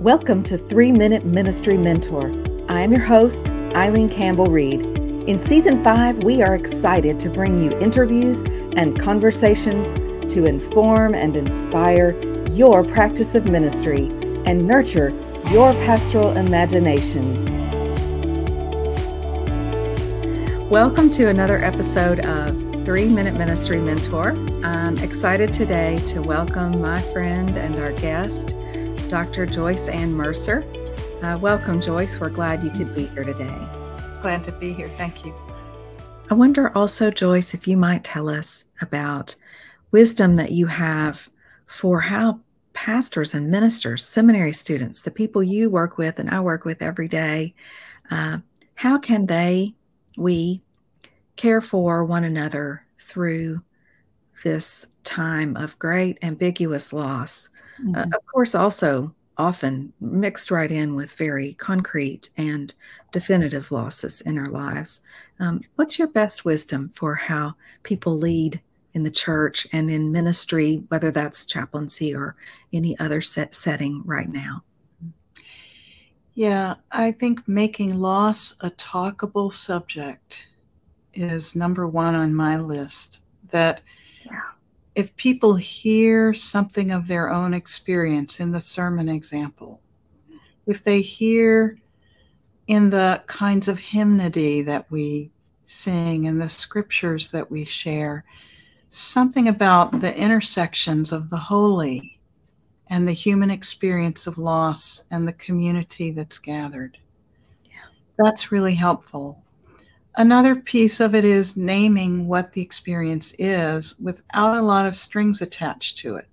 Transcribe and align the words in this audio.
Welcome 0.00 0.42
to 0.44 0.56
Three 0.56 0.92
Minute 0.92 1.26
Ministry 1.26 1.76
Mentor. 1.76 2.32
I 2.70 2.80
am 2.80 2.90
your 2.90 3.02
host, 3.02 3.50
Eileen 3.76 4.08
Campbell 4.08 4.46
Reed. 4.46 4.80
In 5.28 5.38
season 5.38 5.84
five, 5.84 6.24
we 6.24 6.40
are 6.40 6.54
excited 6.54 7.20
to 7.20 7.28
bring 7.28 7.62
you 7.62 7.78
interviews 7.80 8.42
and 8.78 8.98
conversations 8.98 9.92
to 10.32 10.46
inform 10.46 11.14
and 11.14 11.36
inspire 11.36 12.18
your 12.48 12.82
practice 12.82 13.34
of 13.34 13.48
ministry 13.48 14.06
and 14.46 14.66
nurture 14.66 15.10
your 15.50 15.74
pastoral 15.84 16.34
imagination. 16.34 17.44
Welcome 20.70 21.10
to 21.10 21.28
another 21.28 21.62
episode 21.62 22.20
of 22.20 22.56
Three 22.86 23.06
Minute 23.06 23.34
Ministry 23.34 23.78
Mentor. 23.78 24.30
I'm 24.64 24.96
excited 25.00 25.52
today 25.52 25.98
to 26.06 26.22
welcome 26.22 26.80
my 26.80 27.02
friend 27.02 27.54
and 27.58 27.76
our 27.76 27.92
guest, 27.92 28.54
Dr. 29.10 29.44
Joyce 29.44 29.88
Ann 29.88 30.12
Mercer. 30.14 30.64
Uh, 31.20 31.36
welcome, 31.42 31.80
Joyce. 31.80 32.20
We're 32.20 32.30
glad 32.30 32.62
you 32.62 32.70
could 32.70 32.94
be 32.94 33.06
here 33.06 33.24
today. 33.24 33.58
Glad 34.20 34.44
to 34.44 34.52
be 34.52 34.72
here. 34.72 34.88
Thank 34.96 35.24
you. 35.26 35.34
I 36.30 36.34
wonder 36.34 36.70
also, 36.78 37.10
Joyce, 37.10 37.52
if 37.52 37.66
you 37.66 37.76
might 37.76 38.04
tell 38.04 38.28
us 38.28 38.66
about 38.80 39.34
wisdom 39.90 40.36
that 40.36 40.52
you 40.52 40.66
have 40.66 41.28
for 41.66 42.00
how 42.00 42.38
pastors 42.72 43.34
and 43.34 43.50
ministers, 43.50 44.06
seminary 44.06 44.52
students, 44.52 45.02
the 45.02 45.10
people 45.10 45.42
you 45.42 45.68
work 45.68 45.98
with 45.98 46.20
and 46.20 46.30
I 46.30 46.38
work 46.38 46.64
with 46.64 46.80
every 46.80 47.08
day, 47.08 47.52
uh, 48.12 48.38
how 48.76 48.96
can 48.96 49.26
they, 49.26 49.74
we, 50.16 50.62
care 51.34 51.60
for 51.60 52.04
one 52.04 52.22
another 52.22 52.84
through 53.00 53.60
this 54.44 54.86
time 55.02 55.56
of 55.56 55.80
great 55.80 56.16
ambiguous 56.22 56.92
loss? 56.92 57.48
Mm-hmm. 57.84 57.94
Uh, 57.94 58.16
of 58.16 58.26
course, 58.26 58.54
also 58.54 59.14
often 59.38 59.92
mixed 60.00 60.50
right 60.50 60.70
in 60.70 60.94
with 60.94 61.12
very 61.12 61.54
concrete 61.54 62.28
and 62.36 62.74
definitive 63.10 63.72
losses 63.72 64.20
in 64.20 64.38
our 64.38 64.46
lives. 64.46 65.00
Um, 65.38 65.62
what's 65.76 65.98
your 65.98 66.08
best 66.08 66.44
wisdom 66.44 66.90
for 66.94 67.14
how 67.14 67.54
people 67.82 68.18
lead 68.18 68.60
in 68.92 69.02
the 69.02 69.10
church 69.10 69.66
and 69.72 69.90
in 69.90 70.12
ministry, 70.12 70.82
whether 70.88 71.10
that's 71.10 71.46
chaplaincy 71.46 72.14
or 72.14 72.36
any 72.72 72.98
other 72.98 73.22
set 73.22 73.54
setting 73.54 74.02
right 74.04 74.28
now? 74.28 74.62
Yeah, 76.34 76.74
I 76.92 77.12
think 77.12 77.46
making 77.48 77.98
loss 77.98 78.56
a 78.60 78.70
talkable 78.70 79.52
subject 79.52 80.48
is 81.14 81.56
number 81.56 81.86
one 81.86 82.14
on 82.14 82.34
my 82.34 82.56
list. 82.56 83.20
That 83.50 83.80
if 84.94 85.14
people 85.16 85.54
hear 85.54 86.34
something 86.34 86.90
of 86.90 87.06
their 87.06 87.30
own 87.30 87.54
experience 87.54 88.40
in 88.40 88.50
the 88.50 88.60
sermon 88.60 89.08
example, 89.08 89.80
if 90.66 90.82
they 90.82 91.00
hear 91.00 91.78
in 92.66 92.90
the 92.90 93.22
kinds 93.26 93.68
of 93.68 93.78
hymnody 93.78 94.62
that 94.62 94.90
we 94.90 95.30
sing 95.64 96.26
and 96.26 96.40
the 96.40 96.48
scriptures 96.48 97.30
that 97.30 97.50
we 97.50 97.64
share, 97.64 98.24
something 98.90 99.48
about 99.48 100.00
the 100.00 100.16
intersections 100.16 101.12
of 101.12 101.30
the 101.30 101.36
holy 101.36 102.20
and 102.88 103.06
the 103.06 103.12
human 103.12 103.50
experience 103.50 104.26
of 104.26 104.36
loss 104.36 105.04
and 105.10 105.26
the 105.26 105.32
community 105.32 106.10
that's 106.10 106.38
gathered. 106.38 106.98
Yeah. 107.64 107.78
That's 108.18 108.50
really 108.50 108.74
helpful. 108.74 109.42
Another 110.20 110.54
piece 110.54 111.00
of 111.00 111.14
it 111.14 111.24
is 111.24 111.56
naming 111.56 112.28
what 112.28 112.52
the 112.52 112.60
experience 112.60 113.34
is 113.38 113.98
without 113.98 114.54
a 114.54 114.60
lot 114.60 114.84
of 114.84 114.94
strings 114.94 115.40
attached 115.40 115.96
to 115.96 116.16
it. 116.16 116.28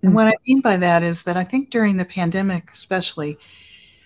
And 0.00 0.08
mm-hmm. 0.08 0.14
what 0.14 0.28
I 0.28 0.32
mean 0.48 0.62
by 0.62 0.78
that 0.78 1.02
is 1.02 1.24
that 1.24 1.36
I 1.36 1.44
think 1.44 1.68
during 1.68 1.98
the 1.98 2.06
pandemic, 2.06 2.70
especially, 2.72 3.36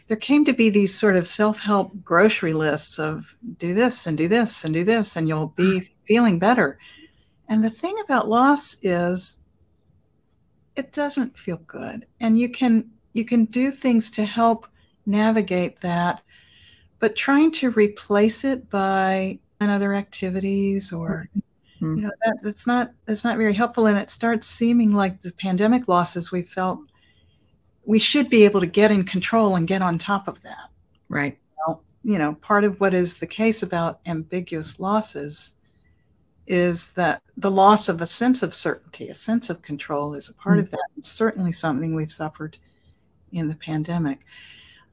there 0.09 0.17
came 0.17 0.45
to 0.47 0.53
be 0.53 0.69
these 0.69 0.99
sort 0.99 1.15
of 1.15 1.29
self 1.29 1.61
help 1.61 1.93
grocery 2.03 2.53
lists 2.53 2.99
of 2.99 3.37
do 3.59 3.73
this 3.73 4.05
and 4.09 4.19
do 4.19 4.27
this 4.27 4.65
and 4.65 4.75
do 4.75 4.83
this, 4.83 5.15
and 5.15 5.29
you'll 5.29 5.55
be 5.55 5.79
mm. 5.79 5.91
feeling 6.05 6.41
better. 6.41 6.77
And 7.49 7.63
the 7.63 7.71
thing 7.71 7.95
about 8.03 8.29
loss 8.29 8.79
is 8.83 9.39
it 10.75 10.91
doesn't 10.91 11.39
feel 11.39 11.59
good. 11.69 12.05
And 12.19 12.37
you 12.37 12.49
can 12.49 12.91
you 13.13 13.25
can 13.25 13.45
do 13.45 13.71
things 13.71 14.11
to 14.11 14.25
help 14.25 14.67
navigate 15.07 15.83
that 15.83 16.21
but 16.99 17.17
trying 17.17 17.51
to 17.53 17.71
replace 17.71 18.45
it 18.45 18.69
by 18.71 19.39
other 19.61 19.95
activities 19.95 20.93
or 20.93 21.29
mm-hmm. 21.81 21.97
you 21.97 22.03
know 22.03 22.11
that 22.25 22.39
that's 22.43 22.67
not 22.67 22.93
that's 23.07 23.25
not 23.25 23.37
very 23.37 23.55
helpful. 23.55 23.87
And 23.87 23.99
it 23.99 24.11
starts 24.11 24.47
seeming 24.47 24.95
like 24.95 25.21
the 25.21 25.33
pandemic 25.33 25.89
losses 25.89 26.31
we 26.31 26.43
felt 26.43 26.81
we 27.85 27.99
should 27.99 28.29
be 28.31 28.45
able 28.45 28.61
to 28.61 28.67
get 28.67 28.91
in 28.91 29.05
control 29.05 29.57
and 29.57 29.67
get 29.67 29.83
on 29.83 29.99
top 29.99 30.29
of 30.29 30.43
that. 30.43 30.71
Right. 31.09 31.39
Well, 31.67 31.83
you 32.05 32.19
know 32.19 32.35
part 32.35 32.65
of 32.65 32.81
what 32.81 32.95
is 32.95 33.19
the 33.19 33.27
case 33.27 33.63
about 33.63 34.01
ambiguous 34.07 34.79
losses 34.79 35.55
is 36.47 36.91
that 36.91 37.21
the 37.37 37.51
loss 37.51 37.89
of 37.91 38.01
a 38.01 38.07
sense 38.07 38.43
of 38.43 38.55
certainty 38.55 39.09
a 39.09 39.15
sense 39.15 39.51
of 39.51 39.61
control 39.61 40.15
is 40.15 40.29
a 40.29 40.35
part 40.35 40.57
mm-hmm. 40.57 40.65
of 40.65 40.71
that. 40.71 40.87
It's 40.97 41.11
certainly 41.11 41.53
something 41.53 41.95
we've 41.95 42.13
suffered 42.13 42.59
in 43.33 43.49
the 43.49 43.55
pandemic 43.55 44.21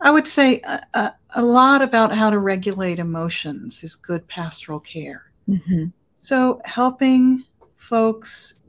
I 0.06 0.12
would 0.12 0.28
say 0.28 0.62
a, 0.62 0.82
a, 0.94 1.14
a, 1.32 1.44
lot 1.44 1.82
about 1.82 2.16
how 2.16 2.30
to 2.30 2.38
regulate 2.38 3.00
emotions 3.00 3.84
is 3.84 3.96
good 3.96 4.28
pastoral 4.28 4.80
care. 4.80 5.32
Mm-hmm. 5.50 5.86
So, 6.14 6.62
helping 6.64 7.44
folks 7.76 8.60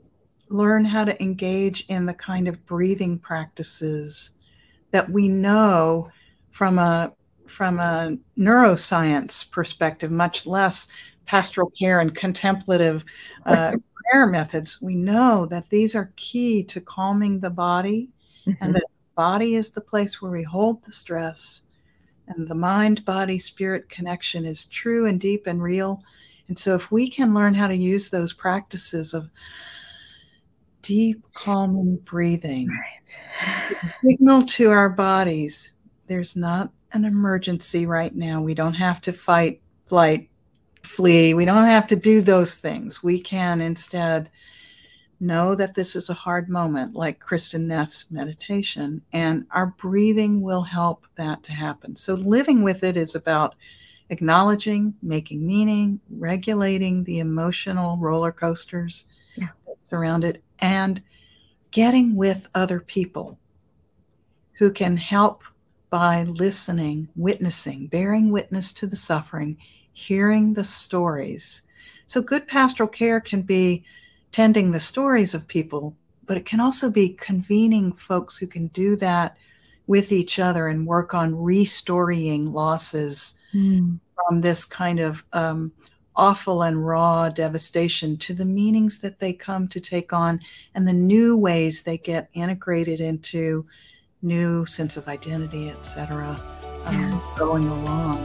learn 0.49 0.83
how 0.83 1.05
to 1.05 1.21
engage 1.21 1.85
in 1.89 2.07
the 2.07 2.13
kind 2.15 2.47
of 2.47 2.65
breathing 2.65 3.19
practices 3.19 4.31
that 4.89 5.11
we 5.11 5.27
know 5.27 6.09
from 6.49 6.79
a 6.79 7.13
from 7.45 7.77
a 7.77 8.17
neuroscience 8.35 9.49
perspective, 9.49 10.09
much 10.09 10.47
less 10.47 10.87
pastoral 11.27 11.69
care 11.69 11.99
and 11.99 12.15
contemplative 12.15 13.05
uh, 13.45 13.73
prayer 13.93 14.25
methods. 14.25 14.81
We 14.81 14.95
know 14.95 15.45
that 15.45 15.69
these 15.69 15.95
are 15.95 16.11
key 16.15 16.63
to 16.63 16.81
calming 16.81 17.41
the 17.41 17.51
body 17.51 18.09
mm-hmm. 18.47 18.63
and 18.63 18.73
that 18.73 18.85
body 19.17 19.55
is 19.55 19.71
the 19.71 19.81
place 19.81 20.21
where 20.21 20.31
we 20.31 20.43
hold 20.43 20.81
the 20.85 20.93
stress, 20.93 21.63
and 22.29 22.47
the 22.47 22.55
mind 22.55 23.03
body 23.03 23.37
spirit 23.37 23.89
connection 23.89 24.45
is 24.45 24.65
true 24.65 25.07
and 25.07 25.19
deep 25.19 25.47
and 25.47 25.61
real. 25.61 26.01
And 26.47 26.57
so, 26.57 26.75
if 26.75 26.89
we 26.91 27.09
can 27.09 27.33
learn 27.33 27.53
how 27.53 27.67
to 27.67 27.75
use 27.75 28.09
those 28.09 28.31
practices 28.31 29.13
of 29.13 29.29
deep, 30.81 31.21
calming 31.33 31.97
breathing, 32.05 32.69
right. 32.69 33.89
signal 34.01 34.43
to 34.43 34.69
our 34.69 34.89
bodies 34.89 35.73
there's 36.07 36.35
not 36.35 36.71
an 36.93 37.05
emergency 37.05 37.85
right 37.85 38.15
now. 38.15 38.41
We 38.41 38.53
don't 38.53 38.73
have 38.73 39.01
to 39.01 39.13
fight, 39.13 39.61
flight, 39.85 40.29
flee. 40.83 41.33
We 41.33 41.45
don't 41.45 41.65
have 41.65 41.85
to 41.87 41.95
do 41.95 42.21
those 42.21 42.55
things. 42.55 43.03
We 43.03 43.19
can 43.19 43.61
instead 43.61 44.29
know 45.19 45.55
that 45.55 45.73
this 45.73 45.95
is 45.95 46.09
a 46.09 46.13
hard 46.13 46.49
moment, 46.49 46.93
like 46.93 47.23
Kristin 47.23 47.65
Neff's 47.65 48.05
meditation, 48.11 49.01
and 49.13 49.45
our 49.51 49.67
breathing 49.77 50.41
will 50.41 50.61
help 50.61 51.05
that 51.15 51.43
to 51.43 51.51
happen. 51.51 51.95
So, 51.95 52.13
living 52.13 52.63
with 52.63 52.83
it 52.83 52.97
is 52.97 53.15
about 53.15 53.55
acknowledging, 54.09 54.93
making 55.01 55.45
meaning, 55.45 55.99
regulating 56.09 57.03
the 57.03 57.19
emotional 57.19 57.97
roller 57.97 58.31
coasters 58.31 59.05
yeah. 59.35 59.49
that 59.65 59.77
surround 59.81 60.23
it, 60.23 60.43
and 60.59 61.01
getting 61.71 62.15
with 62.15 62.47
other 62.55 62.79
people 62.79 63.37
who 64.53 64.71
can 64.71 64.97
help 64.97 65.43
by 65.89 66.23
listening, 66.23 67.07
witnessing, 67.15 67.87
bearing 67.87 68.31
witness 68.31 68.73
to 68.73 68.87
the 68.87 68.95
suffering, 68.95 69.57
hearing 69.93 70.53
the 70.53 70.63
stories. 70.63 71.63
So, 72.05 72.21
good 72.21 72.47
pastoral 72.47 72.89
care 72.89 73.19
can 73.19 73.41
be 73.41 73.83
tending 74.31 74.71
the 74.71 74.79
stories 74.79 75.33
of 75.33 75.47
people, 75.47 75.95
but 76.25 76.37
it 76.37 76.45
can 76.45 76.59
also 76.59 76.89
be 76.89 77.09
convening 77.09 77.93
folks 77.93 78.37
who 78.37 78.47
can 78.47 78.67
do 78.67 78.95
that 78.97 79.37
with 79.87 80.11
each 80.11 80.37
other 80.37 80.67
and 80.67 80.85
work 80.85 81.13
on 81.13 81.35
restorying 81.35 82.51
losses 82.51 83.37
mm. 83.53 83.97
from 84.15 84.39
this 84.39 84.65
kind 84.65 84.99
of 84.99 85.23
um, 85.33 85.71
awful 86.15 86.63
and 86.63 86.85
raw 86.85 87.29
devastation 87.29 88.17
to 88.17 88.33
the 88.33 88.45
meanings 88.45 88.99
that 88.99 89.19
they 89.19 89.31
come 89.31 89.67
to 89.67 89.79
take 89.79 90.11
on 90.11 90.39
and 90.75 90.85
the 90.85 90.93
new 90.93 91.37
ways 91.37 91.83
they 91.83 91.97
get 91.97 92.29
integrated 92.33 92.99
into 92.99 93.65
new 94.21 94.65
sense 94.65 94.97
of 94.97 95.07
identity, 95.07 95.69
etc. 95.69 96.39
Um, 96.85 97.21
going 97.37 97.67
along. 97.67 98.17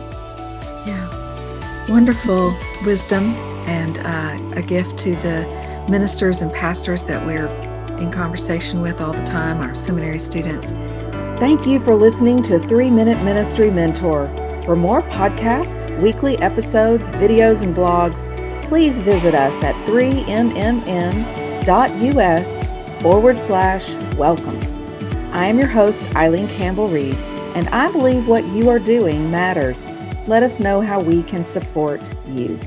Yeah, 0.86 1.88
wonderful 1.88 2.56
wisdom 2.84 3.34
and 3.66 3.98
uh, 3.98 4.58
a 4.58 4.62
gift 4.62 4.98
to 4.98 5.14
the 5.16 5.71
ministers 5.88 6.42
and 6.42 6.52
pastors 6.52 7.04
that 7.04 7.24
we're 7.24 7.48
in 7.98 8.10
conversation 8.10 8.80
with 8.80 9.00
all 9.00 9.12
the 9.12 9.22
time, 9.24 9.60
our 9.60 9.74
seminary 9.74 10.18
students. 10.18 10.70
Thank 11.40 11.66
you 11.66 11.80
for 11.80 11.94
listening 11.94 12.42
to 12.44 12.58
Three 12.58 12.90
Minute 12.90 13.22
Ministry 13.24 13.70
Mentor. 13.70 14.28
For 14.64 14.76
more 14.76 15.02
podcasts, 15.02 16.00
weekly 16.00 16.38
episodes, 16.38 17.08
videos, 17.08 17.64
and 17.64 17.74
blogs, 17.74 18.28
please 18.68 18.98
visit 19.00 19.34
us 19.34 19.62
at 19.62 19.74
3mmm.us 19.86 20.82
forward 23.02 23.38
slash 23.38 23.94
welcome. 24.14 24.58
I 25.32 25.46
am 25.46 25.58
your 25.58 25.68
host, 25.68 26.14
Eileen 26.14 26.46
Campbell 26.48 26.88
Reed, 26.88 27.14
and 27.14 27.68
I 27.70 27.90
believe 27.90 28.28
what 28.28 28.46
you 28.46 28.68
are 28.68 28.78
doing 28.78 29.30
matters. 29.30 29.90
Let 30.28 30.44
us 30.44 30.60
know 30.60 30.80
how 30.80 31.00
we 31.00 31.24
can 31.24 31.42
support 31.42 32.08
you. 32.28 32.58